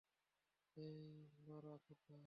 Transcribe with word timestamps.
হেই, 0.77 1.25
Laura 1.47 1.75
কোথায়? 1.87 2.19